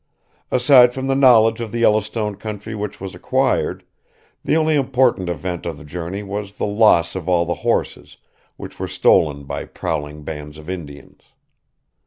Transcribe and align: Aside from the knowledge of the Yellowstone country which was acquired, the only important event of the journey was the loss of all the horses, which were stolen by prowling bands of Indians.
Aside 0.49 0.95
from 0.95 1.05
the 1.05 1.15
knowledge 1.15 1.61
of 1.61 1.71
the 1.71 1.77
Yellowstone 1.77 2.33
country 2.33 2.73
which 2.73 2.99
was 2.99 3.13
acquired, 3.13 3.83
the 4.43 4.57
only 4.57 4.73
important 4.73 5.29
event 5.29 5.63
of 5.67 5.77
the 5.77 5.83
journey 5.83 6.23
was 6.23 6.53
the 6.53 6.65
loss 6.65 7.13
of 7.15 7.29
all 7.29 7.45
the 7.45 7.53
horses, 7.61 8.17
which 8.57 8.79
were 8.79 8.87
stolen 8.87 9.43
by 9.43 9.63
prowling 9.65 10.23
bands 10.23 10.57
of 10.57 10.71
Indians. 10.71 11.21